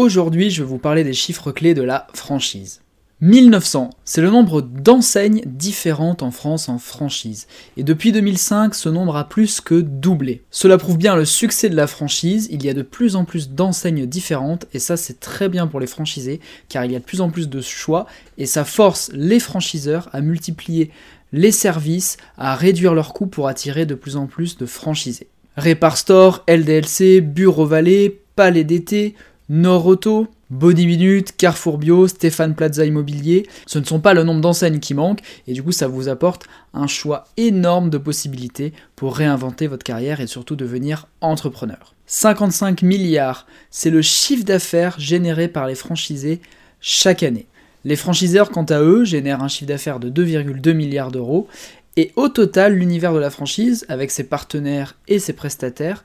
Aujourd'hui, 0.00 0.48
je 0.48 0.62
vais 0.62 0.68
vous 0.68 0.78
parler 0.78 1.04
des 1.04 1.12
chiffres 1.12 1.52
clés 1.52 1.74
de 1.74 1.82
la 1.82 2.06
franchise. 2.14 2.80
1900, 3.20 3.90
c'est 4.06 4.22
le 4.22 4.30
nombre 4.30 4.62
d'enseignes 4.62 5.42
différentes 5.44 6.22
en 6.22 6.30
France 6.30 6.70
en 6.70 6.78
franchise. 6.78 7.46
Et 7.76 7.82
depuis 7.82 8.10
2005, 8.10 8.74
ce 8.74 8.88
nombre 8.88 9.14
a 9.16 9.28
plus 9.28 9.60
que 9.60 9.74
doublé. 9.74 10.42
Cela 10.50 10.78
prouve 10.78 10.96
bien 10.96 11.16
le 11.16 11.26
succès 11.26 11.68
de 11.68 11.76
la 11.76 11.86
franchise, 11.86 12.48
il 12.50 12.64
y 12.64 12.70
a 12.70 12.72
de 12.72 12.80
plus 12.80 13.14
en 13.14 13.26
plus 13.26 13.50
d'enseignes 13.50 14.06
différentes, 14.06 14.64
et 14.72 14.78
ça 14.78 14.96
c'est 14.96 15.20
très 15.20 15.50
bien 15.50 15.66
pour 15.66 15.80
les 15.80 15.86
franchisés, 15.86 16.40
car 16.70 16.86
il 16.86 16.92
y 16.92 16.96
a 16.96 17.00
de 17.00 17.04
plus 17.04 17.20
en 17.20 17.28
plus 17.28 17.50
de 17.50 17.60
choix, 17.60 18.06
et 18.38 18.46
ça 18.46 18.64
force 18.64 19.10
les 19.12 19.38
franchiseurs 19.38 20.08
à 20.14 20.22
multiplier 20.22 20.90
les 21.34 21.52
services, 21.52 22.16
à 22.38 22.54
réduire 22.54 22.94
leurs 22.94 23.12
coûts 23.12 23.26
pour 23.26 23.48
attirer 23.48 23.84
de 23.84 23.94
plus 23.94 24.16
en 24.16 24.26
plus 24.26 24.56
de 24.56 24.64
franchisés. 24.64 25.28
Repar 25.58 25.98
Store, 25.98 26.42
LDLC, 26.48 27.20
Bureau 27.20 27.66
Vallée, 27.66 28.22
Palais 28.34 28.64
d'été, 28.64 29.14
Nord 29.52 29.86
Auto, 29.86 30.28
Body 30.50 30.86
Minute, 30.86 31.36
Carrefour 31.36 31.76
Bio, 31.76 32.06
Stéphane 32.06 32.54
Plaza 32.54 32.84
Immobilier, 32.84 33.48
ce 33.66 33.80
ne 33.80 33.84
sont 33.84 33.98
pas 33.98 34.14
le 34.14 34.22
nombre 34.22 34.40
d'enseignes 34.40 34.78
qui 34.78 34.94
manquent, 34.94 35.22
et 35.48 35.54
du 35.54 35.60
coup 35.60 35.72
ça 35.72 35.88
vous 35.88 36.08
apporte 36.08 36.46
un 36.72 36.86
choix 36.86 37.24
énorme 37.36 37.90
de 37.90 37.98
possibilités 37.98 38.72
pour 38.94 39.16
réinventer 39.16 39.66
votre 39.66 39.82
carrière 39.82 40.20
et 40.20 40.28
surtout 40.28 40.54
devenir 40.54 41.08
entrepreneur. 41.20 41.96
55 42.06 42.82
milliards, 42.82 43.48
c'est 43.70 43.90
le 43.90 44.02
chiffre 44.02 44.44
d'affaires 44.44 45.00
généré 45.00 45.48
par 45.48 45.66
les 45.66 45.74
franchisés 45.74 46.40
chaque 46.80 47.24
année. 47.24 47.48
Les 47.84 47.96
franchiseurs, 47.96 48.50
quant 48.50 48.62
à 48.62 48.80
eux, 48.80 49.04
génèrent 49.04 49.42
un 49.42 49.48
chiffre 49.48 49.68
d'affaires 49.68 49.98
de 49.98 50.10
2,2 50.10 50.74
milliards 50.74 51.10
d'euros, 51.10 51.48
et 51.96 52.12
au 52.14 52.28
total, 52.28 52.74
l'univers 52.74 53.12
de 53.12 53.18
la 53.18 53.30
franchise, 53.30 53.84
avec 53.88 54.12
ses 54.12 54.24
partenaires 54.24 54.96
et 55.08 55.18
ses 55.18 55.32
prestataires, 55.32 56.04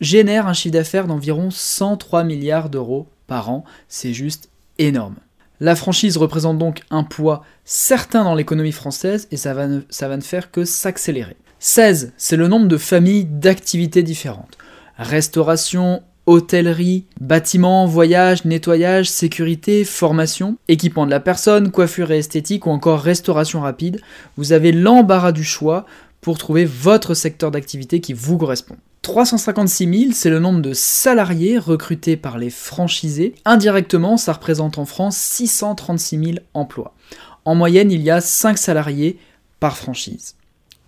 génère 0.00 0.46
un 0.46 0.52
chiffre 0.52 0.72
d'affaires 0.72 1.06
d'environ 1.06 1.50
103 1.50 2.24
milliards 2.24 2.70
d'euros 2.70 3.06
par 3.26 3.50
an. 3.50 3.64
C'est 3.88 4.12
juste 4.12 4.48
énorme. 4.78 5.16
La 5.60 5.76
franchise 5.76 6.16
représente 6.16 6.58
donc 6.58 6.82
un 6.90 7.02
poids 7.02 7.42
certain 7.64 8.24
dans 8.24 8.34
l'économie 8.34 8.72
française 8.72 9.26
et 9.30 9.36
ça 9.36 9.54
va, 9.54 9.66
ne, 9.66 9.80
va 10.00 10.16
ne 10.16 10.22
faire 10.22 10.50
que 10.50 10.64
s'accélérer. 10.64 11.36
16, 11.60 12.12
c'est 12.18 12.36
le 12.36 12.48
nombre 12.48 12.68
de 12.68 12.76
familles 12.76 13.24
d'activités 13.24 14.02
différentes. 14.02 14.58
Restauration, 14.98 16.02
hôtellerie, 16.26 17.06
bâtiments, 17.20 17.86
voyage, 17.86 18.44
nettoyage, 18.44 19.08
sécurité, 19.08 19.84
formation, 19.84 20.58
équipement 20.68 21.06
de 21.06 21.10
la 21.10 21.20
personne, 21.20 21.70
coiffure 21.70 22.10
et 22.10 22.18
esthétique 22.18 22.66
ou 22.66 22.70
encore 22.70 23.00
restauration 23.00 23.60
rapide. 23.60 24.00
Vous 24.36 24.52
avez 24.52 24.72
l'embarras 24.72 25.32
du 25.32 25.44
choix 25.44 25.86
pour 26.20 26.36
trouver 26.36 26.64
votre 26.64 27.14
secteur 27.14 27.50
d'activité 27.50 28.00
qui 28.00 28.12
vous 28.12 28.36
correspond. 28.36 28.76
356 29.06 29.98
000, 30.00 30.12
c'est 30.14 30.30
le 30.30 30.40
nombre 30.40 30.60
de 30.60 30.72
salariés 30.72 31.58
recrutés 31.58 32.16
par 32.16 32.38
les 32.38 32.50
franchisés. 32.50 33.36
Indirectement, 33.44 34.16
ça 34.16 34.32
représente 34.32 34.78
en 34.78 34.84
France 34.84 35.16
636 35.16 36.18
000 36.18 36.30
emplois. 36.54 36.92
En 37.44 37.54
moyenne, 37.54 37.92
il 37.92 38.02
y 38.02 38.10
a 38.10 38.20
5 38.20 38.58
salariés 38.58 39.16
par 39.60 39.76
franchise. 39.76 40.34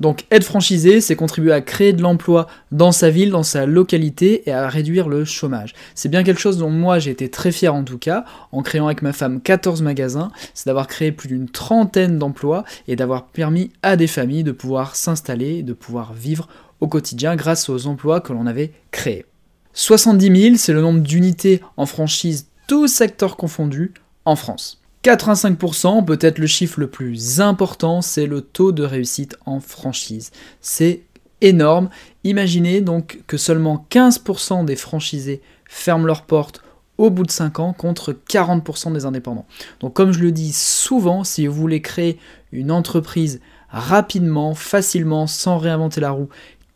Donc 0.00 0.24
être 0.32 0.42
franchisé, 0.42 1.00
c'est 1.00 1.14
contribuer 1.14 1.52
à 1.52 1.60
créer 1.60 1.92
de 1.92 2.02
l'emploi 2.02 2.48
dans 2.72 2.90
sa 2.90 3.08
ville, 3.08 3.30
dans 3.30 3.44
sa 3.44 3.66
localité 3.66 4.48
et 4.48 4.52
à 4.52 4.68
réduire 4.68 5.08
le 5.08 5.24
chômage. 5.24 5.74
C'est 5.94 6.08
bien 6.08 6.24
quelque 6.24 6.40
chose 6.40 6.58
dont 6.58 6.70
moi 6.70 6.98
j'ai 6.98 7.12
été 7.12 7.28
très 7.28 7.52
fier 7.52 7.72
en 7.72 7.84
tout 7.84 7.98
cas, 7.98 8.24
en 8.50 8.62
créant 8.62 8.86
avec 8.86 9.02
ma 9.02 9.12
femme 9.12 9.40
14 9.40 9.82
magasins, 9.82 10.32
c'est 10.54 10.66
d'avoir 10.66 10.88
créé 10.88 11.12
plus 11.12 11.28
d'une 11.28 11.48
trentaine 11.48 12.18
d'emplois 12.18 12.64
et 12.88 12.96
d'avoir 12.96 13.26
permis 13.26 13.70
à 13.82 13.96
des 13.96 14.08
familles 14.08 14.44
de 14.44 14.52
pouvoir 14.52 14.96
s'installer, 14.96 15.62
de 15.62 15.72
pouvoir 15.72 16.12
vivre 16.12 16.48
au 16.80 16.88
quotidien 16.88 17.36
grâce 17.36 17.68
aux 17.68 17.86
emplois 17.86 18.20
que 18.20 18.32
l'on 18.32 18.46
avait 18.46 18.72
créés. 18.90 19.26
70 19.72 20.42
000, 20.42 20.56
c'est 20.56 20.72
le 20.72 20.80
nombre 20.80 21.00
d'unités 21.00 21.60
en 21.76 21.86
franchise, 21.86 22.48
tous 22.66 22.88
secteurs 22.88 23.36
confondus, 23.36 23.94
en 24.24 24.36
France. 24.36 24.80
85%, 25.04 26.04
peut-être 26.04 26.38
le 26.38 26.46
chiffre 26.46 26.80
le 26.80 26.90
plus 26.90 27.40
important, 27.40 28.02
c'est 28.02 28.26
le 28.26 28.40
taux 28.40 28.72
de 28.72 28.82
réussite 28.82 29.36
en 29.46 29.60
franchise. 29.60 30.32
C'est 30.60 31.02
énorme. 31.40 31.88
Imaginez 32.24 32.80
donc 32.80 33.20
que 33.26 33.36
seulement 33.36 33.86
15% 33.90 34.64
des 34.64 34.76
franchisés 34.76 35.40
ferment 35.64 36.06
leurs 36.06 36.22
portes 36.22 36.62
au 36.98 37.10
bout 37.10 37.22
de 37.22 37.30
5 37.30 37.60
ans 37.60 37.72
contre 37.72 38.12
40% 38.12 38.92
des 38.92 39.06
indépendants. 39.06 39.46
Donc 39.80 39.94
comme 39.94 40.12
je 40.12 40.18
le 40.18 40.32
dis 40.32 40.52
souvent, 40.52 41.22
si 41.22 41.46
vous 41.46 41.54
voulez 41.54 41.80
créer 41.80 42.18
une 42.50 42.72
entreprise 42.72 43.40
rapidement, 43.70 44.54
facilement, 44.54 45.26
sans 45.26 45.58
réinventer 45.58 46.00
la 46.00 46.10
roue, 46.10 46.28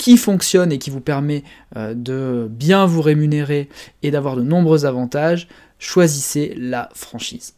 qui 0.02 0.16
fonctionne 0.16 0.72
et 0.72 0.78
qui 0.78 0.90
vous 0.90 1.00
permet 1.00 1.44
euh, 1.76 1.94
de 1.94 2.48
bien 2.50 2.86
vous 2.86 3.02
rémunérer 3.02 3.68
et 4.02 4.10
d'avoir 4.10 4.34
de 4.34 4.42
nombreux 4.42 4.84
avantages, 4.84 5.46
choisissez 5.78 6.54
la 6.58 6.88
franchise. 6.92 7.54